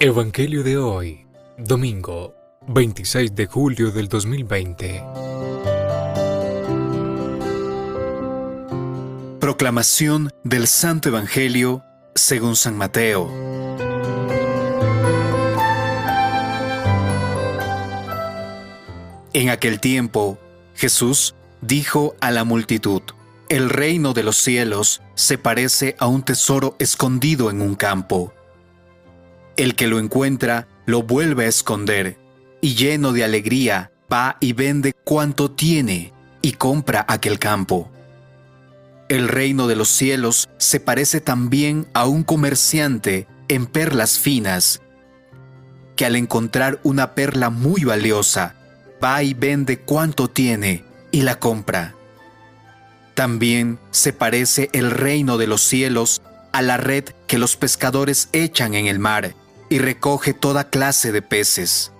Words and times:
Evangelio 0.00 0.64
de 0.64 0.76
hoy, 0.76 1.24
domingo 1.56 2.34
26 2.66 3.32
de 3.32 3.46
julio 3.46 3.92
del 3.92 4.08
2020. 4.08 5.04
Proclamación 9.38 10.30
del 10.42 10.66
Santo 10.66 11.10
Evangelio 11.10 11.84
según 12.16 12.56
San 12.56 12.76
Mateo. 12.76 13.30
En 19.32 19.48
aquel 19.48 19.78
tiempo, 19.78 20.38
Jesús 20.74 21.36
dijo 21.60 22.16
a 22.20 22.32
la 22.32 22.42
multitud, 22.42 23.02
El 23.48 23.70
reino 23.70 24.12
de 24.12 24.24
los 24.24 24.36
cielos 24.36 25.02
se 25.14 25.38
parece 25.38 25.94
a 26.00 26.08
un 26.08 26.24
tesoro 26.24 26.74
escondido 26.80 27.48
en 27.48 27.62
un 27.62 27.76
campo. 27.76 28.34
El 29.56 29.76
que 29.76 29.86
lo 29.86 30.00
encuentra 30.00 30.66
lo 30.84 31.04
vuelve 31.04 31.44
a 31.44 31.48
esconder, 31.48 32.18
y 32.60 32.74
lleno 32.74 33.12
de 33.12 33.22
alegría 33.22 33.92
va 34.12 34.36
y 34.40 34.52
vende 34.52 34.92
cuanto 35.04 35.50
tiene 35.52 36.12
y 36.42 36.52
compra 36.52 37.04
aquel 37.08 37.38
campo. 37.38 37.88
El 39.08 39.28
reino 39.28 39.68
de 39.68 39.76
los 39.76 39.88
cielos 39.88 40.48
se 40.58 40.80
parece 40.80 41.20
también 41.20 41.86
a 41.94 42.06
un 42.06 42.24
comerciante 42.24 43.28
en 43.46 43.66
perlas 43.66 44.18
finas, 44.18 44.80
que 45.94 46.04
al 46.04 46.16
encontrar 46.16 46.80
una 46.82 47.14
perla 47.14 47.50
muy 47.50 47.84
valiosa, 47.84 48.56
va 49.02 49.22
y 49.22 49.34
vende 49.34 49.78
cuanto 49.78 50.28
tiene 50.28 50.84
y 51.12 51.22
la 51.22 51.38
compra. 51.38 51.94
También 53.14 53.78
se 53.92 54.12
parece 54.12 54.68
el 54.72 54.90
reino 54.90 55.38
de 55.38 55.46
los 55.46 55.62
cielos 55.62 56.22
a 56.52 56.60
la 56.60 56.76
red 56.76 57.04
que 57.28 57.38
los 57.38 57.56
pescadores 57.56 58.28
echan 58.32 58.74
en 58.74 58.88
el 58.88 58.98
mar 58.98 59.34
y 59.74 59.80
recoge 59.80 60.34
toda 60.34 60.70
clase 60.70 61.10
de 61.10 61.20
peces. 61.20 61.90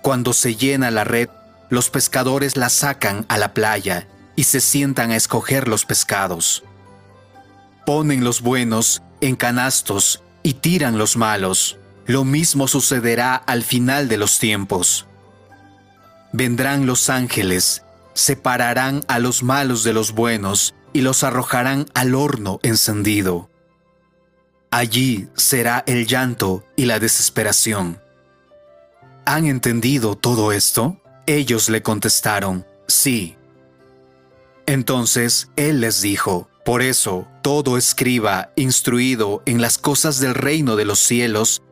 Cuando 0.00 0.32
se 0.32 0.56
llena 0.56 0.90
la 0.90 1.04
red, 1.04 1.28
los 1.68 1.90
pescadores 1.90 2.56
la 2.56 2.70
sacan 2.70 3.26
a 3.28 3.36
la 3.36 3.52
playa 3.52 4.08
y 4.34 4.44
se 4.44 4.62
sientan 4.62 5.10
a 5.10 5.16
escoger 5.16 5.68
los 5.68 5.84
pescados. 5.84 6.64
Ponen 7.84 8.24
los 8.24 8.40
buenos 8.40 9.02
en 9.20 9.36
canastos 9.36 10.22
y 10.42 10.54
tiran 10.54 10.96
los 10.96 11.18
malos. 11.18 11.76
Lo 12.06 12.24
mismo 12.24 12.66
sucederá 12.66 13.34
al 13.34 13.62
final 13.62 14.08
de 14.08 14.16
los 14.16 14.38
tiempos. 14.38 15.06
Vendrán 16.32 16.86
los 16.86 17.10
ángeles 17.10 17.82
separarán 18.14 19.04
a 19.08 19.18
los 19.18 19.42
malos 19.42 19.84
de 19.84 19.92
los 19.92 20.12
buenos 20.12 20.74
y 20.94 21.02
los 21.02 21.24
arrojarán 21.24 21.86
al 21.92 22.14
horno 22.14 22.58
encendido. 22.62 23.50
Allí 24.76 25.28
será 25.36 25.84
el 25.86 26.04
llanto 26.04 26.64
y 26.74 26.86
la 26.86 26.98
desesperación. 26.98 28.00
¿Han 29.24 29.46
entendido 29.46 30.16
todo 30.16 30.50
esto? 30.50 31.00
Ellos 31.26 31.68
le 31.68 31.80
contestaron, 31.80 32.66
sí. 32.88 33.36
Entonces 34.66 35.48
él 35.54 35.80
les 35.80 36.02
dijo, 36.02 36.48
por 36.64 36.82
eso 36.82 37.28
todo 37.40 37.78
escriba 37.78 38.50
instruido 38.56 39.44
en 39.46 39.62
las 39.62 39.78
cosas 39.78 40.18
del 40.18 40.34
reino 40.34 40.74
de 40.74 40.86
los 40.86 40.98
cielos 40.98 41.62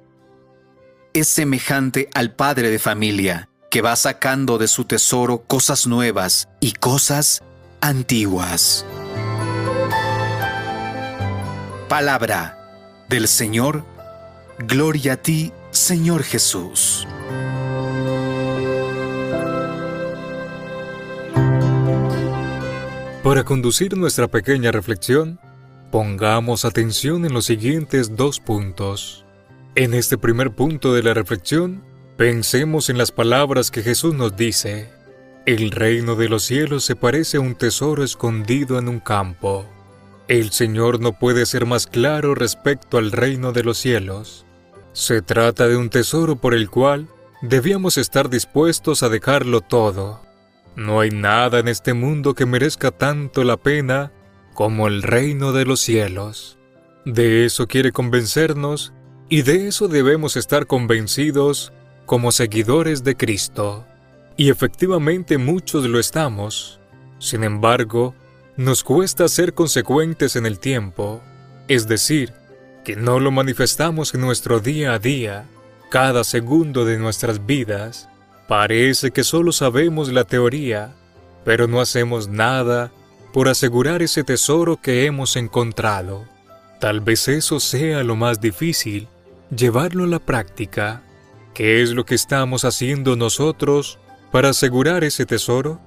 es 1.13 1.27
semejante 1.27 2.09
al 2.15 2.33
padre 2.37 2.71
de 2.71 2.79
familia 2.79 3.49
que 3.69 3.83
va 3.83 3.97
sacando 3.97 4.59
de 4.59 4.69
su 4.69 4.85
tesoro 4.85 5.43
cosas 5.49 5.89
nuevas 5.89 6.49
y 6.61 6.71
cosas 6.71 7.43
antiguas. 7.81 8.87
Palabra 11.89 12.62
del 13.13 13.29
Señor, 13.29 13.85
gloria 14.59 15.13
a 15.13 15.17
ti, 15.17 15.53
Señor 15.71 16.25
Jesús. 16.25 17.07
Para 23.23 23.45
conducir 23.45 23.97
nuestra 23.97 24.27
pequeña 24.27 24.73
reflexión, 24.73 25.39
pongamos 25.93 26.65
atención 26.65 27.25
en 27.25 27.33
los 27.33 27.45
siguientes 27.45 28.17
dos 28.17 28.41
puntos. 28.41 29.25
En 29.77 29.95
este 29.95 30.19
primer 30.19 30.51
punto 30.51 30.93
de 30.93 31.05
la 31.05 31.15
reflexión, 31.15 31.85
Pensemos 32.17 32.91
en 32.91 32.99
las 32.99 33.11
palabras 33.11 33.71
que 33.71 33.83
Jesús 33.83 34.15
nos 34.15 34.37
dice. 34.37 34.91
El 35.47 35.71
reino 35.71 36.15
de 36.15 36.29
los 36.29 36.45
cielos 36.45 36.85
se 36.85 36.95
parece 36.95 37.39
a 37.39 37.41
un 37.41 37.55
tesoro 37.55 38.05
escondido 38.05 38.79
en 38.79 38.89
un 38.89 39.01
campo. 39.01 39.67
El 40.33 40.51
Señor 40.51 40.99
no 40.99 41.13
puede 41.13 41.45
ser 41.45 41.67
más 41.67 41.87
claro 41.87 42.35
respecto 42.35 42.97
al 42.97 43.13
reino 43.13 43.53
de 43.53 43.65
los 43.65 43.77
cielos. 43.77 44.47
Se 44.95 45.21
trata 45.21 45.69
de 45.69 45.77
un 45.77 45.91
tesoro 45.91 46.37
por 46.37 46.55
el 46.55 46.71
cual 46.71 47.07
debíamos 47.43 47.99
estar 47.99 48.31
dispuestos 48.31 49.03
a 49.03 49.11
dejarlo 49.11 49.61
todo. 49.61 50.23
No 50.75 51.01
hay 51.01 51.11
nada 51.11 51.59
en 51.59 51.69
este 51.69 51.93
mundo 51.93 52.33
que 52.33 52.47
merezca 52.47 52.91
tanto 52.93 53.45
la 53.45 53.59
pena 53.59 54.11
como 54.55 54.89
el 54.89 55.03
reino 55.03 55.53
de 55.53 55.67
los 55.67 55.81
cielos. 55.81 56.59
De 57.05 57.45
eso 57.45 57.67
quiere 57.67 57.93
convencernos 57.93 58.95
y 59.29 59.43
de 59.43 59.69
eso 59.69 59.87
debemos 59.87 60.39
estar 60.39 60.67
convencidos 60.67 61.75
como 62.07 62.33
seguidores 62.33 63.05
de 63.05 63.19
Cristo, 63.19 63.85
y 64.39 64.49
efectivamente 64.49 65.37
muchos 65.37 65.85
lo 65.85 65.99
estamos. 65.99 66.81
Sin 67.19 67.45
embargo, 67.45 68.15
nos 68.57 68.85
cuesta 68.85 69.29
ser 69.29 69.55
consecuentes 69.55 70.37
en 70.37 70.47
el 70.47 70.59
tiempo, 70.59 71.23
es 71.69 71.89
decir, 71.89 72.33
que 72.85 72.97
no 72.97 73.21
lo 73.21 73.31
manifestamos 73.31 74.15
en 74.15 74.21
nuestro 74.21 74.61
día 74.61 74.95
a 74.95 74.99
día, 74.99 75.47
cada 75.91 76.25
segundo 76.25 76.85
de 76.85 76.99
nuestras 76.99 77.47
vidas. 77.47 78.09
Parece 78.49 79.11
que 79.11 79.25
solo 79.25 79.53
sabemos 79.53 80.13
la 80.13 80.25
teoría, 80.25 80.95
pero 81.45 81.67
no 81.67 81.81
hacemos 81.81 82.29
nada 82.29 82.93
por 83.33 83.49
asegurar 83.49 84.03
ese 84.03 84.25
tesoro 84.25 84.81
que 84.81 85.07
hemos 85.07 85.37
encontrado. 85.37 86.27
Tal 86.81 87.01
vez 87.01 87.29
eso 87.29 87.61
sea 87.61 88.03
lo 88.03 88.17
más 88.17 88.41
difícil, 88.41 89.09
llevarlo 89.57 90.05
a 90.05 90.09
la 90.09 90.19
práctica. 90.19 91.03
¿Qué 91.55 91.83
es 91.83 91.93
lo 91.93 92.05
que 92.05 92.15
estamos 92.15 92.65
haciendo 92.65 93.17
nosotros 93.17 93.99
para 94.31 94.51
asegurar 94.51 95.05
ese 95.05 95.25
tesoro? 95.25 95.81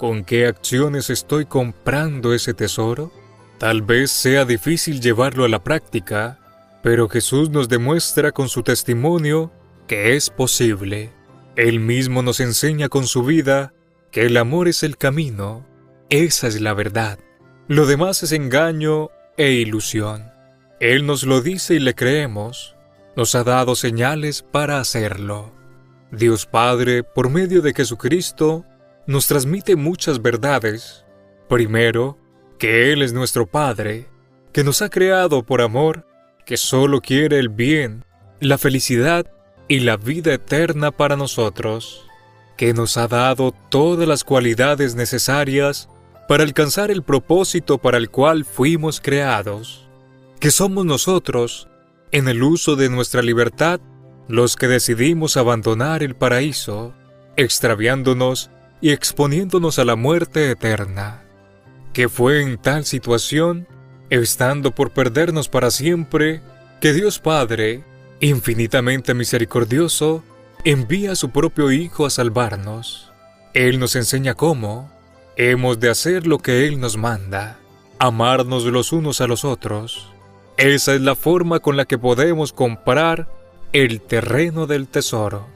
¿Con 0.00 0.24
qué 0.24 0.46
acciones 0.46 1.10
estoy 1.10 1.44
comprando 1.44 2.32
ese 2.32 2.54
tesoro? 2.54 3.12
Tal 3.58 3.82
vez 3.82 4.10
sea 4.10 4.46
difícil 4.46 4.98
llevarlo 4.98 5.44
a 5.44 5.48
la 5.50 5.62
práctica, 5.62 6.38
pero 6.82 7.06
Jesús 7.06 7.50
nos 7.50 7.68
demuestra 7.68 8.32
con 8.32 8.48
su 8.48 8.62
testimonio 8.62 9.52
que 9.86 10.16
es 10.16 10.30
posible. 10.30 11.12
Él 11.54 11.80
mismo 11.80 12.22
nos 12.22 12.40
enseña 12.40 12.88
con 12.88 13.06
su 13.06 13.24
vida 13.24 13.74
que 14.10 14.22
el 14.22 14.38
amor 14.38 14.68
es 14.68 14.84
el 14.84 14.96
camino, 14.96 15.66
esa 16.08 16.46
es 16.46 16.62
la 16.62 16.72
verdad. 16.72 17.18
Lo 17.68 17.84
demás 17.84 18.22
es 18.22 18.32
engaño 18.32 19.10
e 19.36 19.52
ilusión. 19.52 20.30
Él 20.80 21.04
nos 21.04 21.24
lo 21.24 21.42
dice 21.42 21.74
y 21.74 21.78
le 21.78 21.94
creemos, 21.94 22.74
nos 23.16 23.34
ha 23.34 23.44
dado 23.44 23.74
señales 23.74 24.40
para 24.50 24.80
hacerlo. 24.80 25.52
Dios 26.10 26.46
Padre, 26.46 27.02
por 27.02 27.28
medio 27.28 27.60
de 27.60 27.74
Jesucristo, 27.74 28.64
nos 29.10 29.26
transmite 29.26 29.74
muchas 29.74 30.22
verdades. 30.22 31.04
Primero, 31.48 32.16
que 32.60 32.92
Él 32.92 33.02
es 33.02 33.12
nuestro 33.12 33.44
Padre, 33.44 34.06
que 34.52 34.62
nos 34.62 34.82
ha 34.82 34.88
creado 34.88 35.42
por 35.42 35.62
amor, 35.62 36.06
que 36.46 36.56
solo 36.56 37.00
quiere 37.00 37.40
el 37.40 37.48
bien, 37.48 38.04
la 38.38 38.56
felicidad 38.56 39.26
y 39.66 39.80
la 39.80 39.96
vida 39.96 40.32
eterna 40.32 40.92
para 40.92 41.16
nosotros, 41.16 42.06
que 42.56 42.72
nos 42.72 42.96
ha 42.96 43.08
dado 43.08 43.52
todas 43.68 44.06
las 44.06 44.22
cualidades 44.22 44.94
necesarias 44.94 45.88
para 46.28 46.44
alcanzar 46.44 46.92
el 46.92 47.02
propósito 47.02 47.78
para 47.78 47.98
el 47.98 48.10
cual 48.10 48.44
fuimos 48.44 49.00
creados, 49.00 49.88
que 50.38 50.52
somos 50.52 50.86
nosotros 50.86 51.68
en 52.12 52.28
el 52.28 52.44
uso 52.44 52.76
de 52.76 52.88
nuestra 52.88 53.22
libertad 53.22 53.80
los 54.28 54.54
que 54.54 54.68
decidimos 54.68 55.36
abandonar 55.36 56.04
el 56.04 56.14
paraíso, 56.14 56.94
extraviándonos 57.36 58.52
y 58.80 58.90
exponiéndonos 58.90 59.78
a 59.78 59.84
la 59.84 59.96
muerte 59.96 60.50
eterna, 60.50 61.22
que 61.92 62.08
fue 62.08 62.42
en 62.42 62.58
tal 62.58 62.84
situación, 62.84 63.66
estando 64.10 64.74
por 64.74 64.90
perdernos 64.90 65.48
para 65.48 65.70
siempre, 65.70 66.40
que 66.80 66.92
Dios 66.92 67.18
Padre, 67.18 67.84
infinitamente 68.20 69.14
misericordioso, 69.14 70.22
envía 70.64 71.12
a 71.12 71.16
su 71.16 71.30
propio 71.30 71.72
Hijo 71.72 72.06
a 72.06 72.10
salvarnos. 72.10 73.12
Él 73.54 73.78
nos 73.78 73.96
enseña 73.96 74.34
cómo 74.34 74.90
hemos 75.36 75.80
de 75.80 75.90
hacer 75.90 76.26
lo 76.26 76.38
que 76.38 76.66
Él 76.66 76.80
nos 76.80 76.96
manda, 76.96 77.58
amarnos 77.98 78.64
los 78.64 78.92
unos 78.92 79.20
a 79.20 79.26
los 79.26 79.44
otros, 79.44 80.10
esa 80.60 80.94
es 80.94 81.00
la 81.00 81.14
forma 81.14 81.60
con 81.60 81.78
la 81.78 81.86
que 81.86 81.96
podemos 81.96 82.52
comprar 82.52 83.28
el 83.72 84.02
terreno 84.02 84.66
del 84.66 84.88
tesoro, 84.88 85.46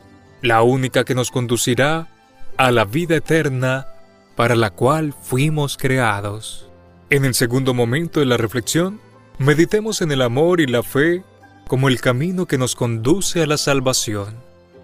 la 0.40 0.62
única 0.62 1.04
que 1.04 1.14
nos 1.14 1.30
conducirá 1.30 2.08
a 2.56 2.70
la 2.70 2.84
vida 2.84 3.16
eterna 3.16 3.88
para 4.36 4.54
la 4.56 4.70
cual 4.70 5.12
fuimos 5.12 5.76
creados. 5.76 6.68
En 7.10 7.24
el 7.24 7.34
segundo 7.34 7.74
momento 7.74 8.20
de 8.20 8.26
la 8.26 8.36
reflexión, 8.36 9.00
meditemos 9.38 10.02
en 10.02 10.12
el 10.12 10.22
amor 10.22 10.60
y 10.60 10.66
la 10.66 10.82
fe 10.82 11.22
como 11.66 11.88
el 11.88 12.00
camino 12.00 12.46
que 12.46 12.58
nos 12.58 12.74
conduce 12.74 13.42
a 13.42 13.46
la 13.46 13.56
salvación. 13.56 14.34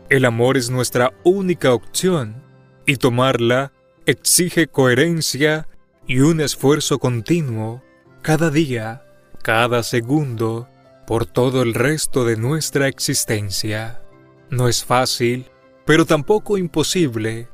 El 0.08 0.24
amor 0.24 0.56
es 0.56 0.70
nuestra 0.70 1.12
única 1.24 1.72
opción 1.72 2.42
y 2.86 2.96
tomarla 2.96 3.72
exige 4.06 4.66
coherencia 4.66 5.68
y 6.06 6.20
un 6.20 6.40
esfuerzo 6.40 6.98
continuo 6.98 7.82
cada 8.22 8.50
día, 8.50 9.02
cada 9.42 9.82
segundo, 9.82 10.68
por 11.06 11.26
todo 11.26 11.62
el 11.62 11.74
resto 11.74 12.24
de 12.24 12.36
nuestra 12.36 12.88
existencia. 12.88 14.00
No 14.50 14.68
es 14.68 14.84
fácil, 14.84 15.46
pero 15.84 16.04
tampoco 16.06 16.58
imposible. 16.58 17.48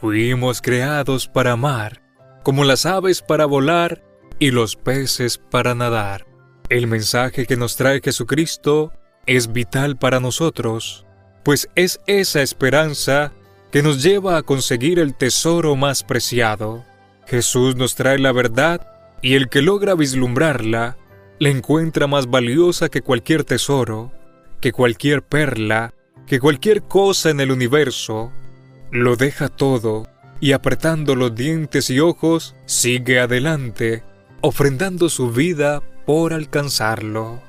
Fuimos 0.00 0.62
creados 0.62 1.26
para 1.26 1.52
amar, 1.52 2.02
como 2.44 2.62
las 2.62 2.86
aves 2.86 3.20
para 3.20 3.46
volar 3.46 4.02
y 4.38 4.52
los 4.52 4.76
peces 4.76 5.38
para 5.38 5.74
nadar. 5.74 6.26
El 6.68 6.86
mensaje 6.86 7.46
que 7.46 7.56
nos 7.56 7.76
trae 7.76 8.00
Jesucristo 8.00 8.92
es 9.26 9.52
vital 9.52 9.96
para 9.96 10.20
nosotros, 10.20 11.04
pues 11.42 11.68
es 11.74 12.00
esa 12.06 12.42
esperanza 12.42 13.32
que 13.72 13.82
nos 13.82 14.02
lleva 14.02 14.36
a 14.36 14.42
conseguir 14.42 15.00
el 15.00 15.14
tesoro 15.16 15.74
más 15.74 16.04
preciado. 16.04 16.84
Jesús 17.26 17.74
nos 17.74 17.96
trae 17.96 18.18
la 18.18 18.32
verdad 18.32 18.86
y 19.20 19.34
el 19.34 19.48
que 19.48 19.62
logra 19.62 19.94
vislumbrarla 19.94 20.96
la 21.40 21.48
encuentra 21.48 22.06
más 22.06 22.28
valiosa 22.28 22.88
que 22.88 23.02
cualquier 23.02 23.44
tesoro, 23.44 24.12
que 24.60 24.72
cualquier 24.72 25.22
perla, 25.22 25.92
que 26.26 26.38
cualquier 26.38 26.82
cosa 26.82 27.30
en 27.30 27.40
el 27.40 27.50
universo. 27.50 28.32
Lo 28.90 29.16
deja 29.16 29.48
todo 29.48 30.06
y 30.40 30.52
apretando 30.52 31.14
los 31.14 31.34
dientes 31.34 31.90
y 31.90 32.00
ojos 32.00 32.54
sigue 32.66 33.20
adelante, 33.20 34.02
ofrendando 34.40 35.08
su 35.08 35.30
vida 35.30 35.82
por 36.06 36.32
alcanzarlo. 36.32 37.42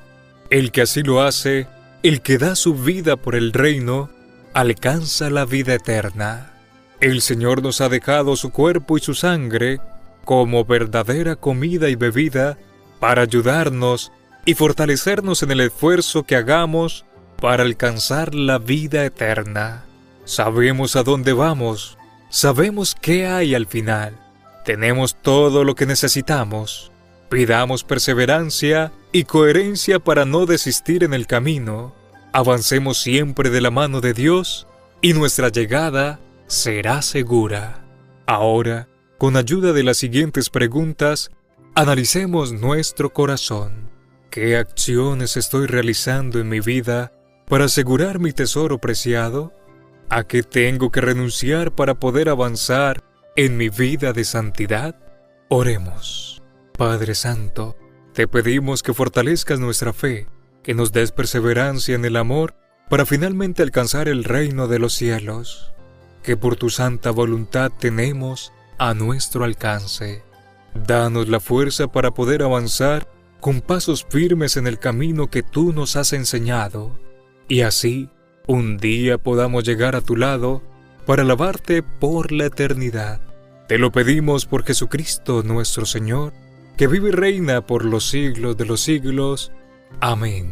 El 0.50 0.72
que 0.72 0.82
así 0.82 1.02
lo 1.02 1.22
hace, 1.22 1.66
el 2.02 2.20
que 2.20 2.38
da 2.38 2.56
su 2.56 2.74
vida 2.74 3.16
por 3.16 3.34
el 3.36 3.52
reino, 3.52 4.10
alcanza 4.52 5.30
la 5.30 5.44
vida 5.44 5.74
eterna. 5.74 6.52
El 7.00 7.22
Señor 7.22 7.62
nos 7.62 7.80
ha 7.80 7.88
dejado 7.88 8.36
su 8.36 8.50
cuerpo 8.50 8.98
y 8.98 9.00
su 9.00 9.14
sangre 9.14 9.80
como 10.24 10.64
verdadera 10.64 11.36
comida 11.36 11.88
y 11.88 11.94
bebida 11.94 12.58
para 12.98 13.22
ayudarnos 13.22 14.12
y 14.44 14.54
fortalecernos 14.54 15.42
en 15.42 15.52
el 15.52 15.60
esfuerzo 15.60 16.24
que 16.24 16.36
hagamos 16.36 17.06
para 17.40 17.62
alcanzar 17.62 18.34
la 18.34 18.58
vida 18.58 19.04
eterna. 19.04 19.84
Sabemos 20.30 20.94
a 20.94 21.02
dónde 21.02 21.32
vamos, 21.32 21.98
sabemos 22.28 22.94
qué 22.94 23.26
hay 23.26 23.56
al 23.56 23.66
final, 23.66 24.16
tenemos 24.64 25.16
todo 25.20 25.64
lo 25.64 25.74
que 25.74 25.86
necesitamos. 25.86 26.92
Pidamos 27.28 27.82
perseverancia 27.82 28.92
y 29.10 29.24
coherencia 29.24 29.98
para 29.98 30.26
no 30.26 30.46
desistir 30.46 31.02
en 31.02 31.14
el 31.14 31.26
camino. 31.26 31.96
Avancemos 32.32 32.98
siempre 32.98 33.50
de 33.50 33.60
la 33.60 33.72
mano 33.72 34.00
de 34.00 34.14
Dios 34.14 34.68
y 35.00 35.14
nuestra 35.14 35.48
llegada 35.48 36.20
será 36.46 37.02
segura. 37.02 37.84
Ahora, 38.24 38.86
con 39.18 39.36
ayuda 39.36 39.72
de 39.72 39.82
las 39.82 39.96
siguientes 39.96 40.48
preguntas, 40.48 41.32
analicemos 41.74 42.52
nuestro 42.52 43.12
corazón. 43.12 43.90
¿Qué 44.30 44.56
acciones 44.56 45.36
estoy 45.36 45.66
realizando 45.66 46.38
en 46.38 46.48
mi 46.48 46.60
vida 46.60 47.12
para 47.48 47.64
asegurar 47.64 48.20
mi 48.20 48.32
tesoro 48.32 48.78
preciado? 48.78 49.52
¿A 50.12 50.24
qué 50.24 50.42
tengo 50.42 50.90
que 50.90 51.00
renunciar 51.00 51.72
para 51.72 51.94
poder 51.94 52.30
avanzar 52.30 53.04
en 53.36 53.56
mi 53.56 53.68
vida 53.68 54.12
de 54.12 54.24
santidad? 54.24 54.96
Oremos. 55.48 56.42
Padre 56.76 57.14
Santo, 57.14 57.76
te 58.12 58.26
pedimos 58.26 58.82
que 58.82 58.92
fortalezcas 58.92 59.60
nuestra 59.60 59.92
fe, 59.92 60.26
que 60.64 60.74
nos 60.74 60.90
des 60.90 61.12
perseverancia 61.12 61.94
en 61.94 62.04
el 62.04 62.16
amor 62.16 62.56
para 62.88 63.06
finalmente 63.06 63.62
alcanzar 63.62 64.08
el 64.08 64.24
reino 64.24 64.66
de 64.66 64.80
los 64.80 64.94
cielos, 64.94 65.72
que 66.24 66.36
por 66.36 66.56
tu 66.56 66.70
santa 66.70 67.12
voluntad 67.12 67.70
tenemos 67.78 68.52
a 68.78 68.94
nuestro 68.94 69.44
alcance. 69.44 70.24
Danos 70.74 71.28
la 71.28 71.38
fuerza 71.38 71.86
para 71.86 72.10
poder 72.10 72.42
avanzar 72.42 73.06
con 73.38 73.60
pasos 73.60 74.04
firmes 74.10 74.56
en 74.56 74.66
el 74.66 74.80
camino 74.80 75.30
que 75.30 75.44
tú 75.44 75.72
nos 75.72 75.94
has 75.94 76.12
enseñado, 76.12 76.98
y 77.46 77.60
así 77.60 78.10
un 78.50 78.78
día 78.78 79.16
podamos 79.16 79.62
llegar 79.62 79.94
a 79.94 80.00
tu 80.00 80.16
lado 80.16 80.60
para 81.06 81.22
alabarte 81.22 81.84
por 81.84 82.32
la 82.32 82.46
eternidad. 82.46 83.20
Te 83.68 83.78
lo 83.78 83.92
pedimos 83.92 84.44
por 84.44 84.64
Jesucristo 84.64 85.44
nuestro 85.44 85.86
Señor, 85.86 86.32
que 86.76 86.88
vive 86.88 87.10
y 87.10 87.12
reina 87.12 87.64
por 87.64 87.84
los 87.84 88.08
siglos 88.08 88.56
de 88.56 88.64
los 88.64 88.80
siglos. 88.80 89.52
Amén. 90.00 90.50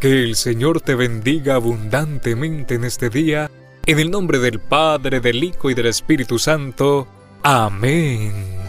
Que 0.00 0.22
el 0.22 0.36
Señor 0.36 0.82
te 0.82 0.94
bendiga 0.94 1.54
abundantemente 1.54 2.74
en 2.74 2.84
este 2.84 3.08
día, 3.08 3.50
en 3.86 3.98
el 3.98 4.10
nombre 4.10 4.38
del 4.38 4.60
Padre, 4.60 5.20
del 5.20 5.42
Hijo 5.42 5.70
y 5.70 5.74
del 5.74 5.86
Espíritu 5.86 6.38
Santo. 6.38 7.08
Amén. 7.42 8.59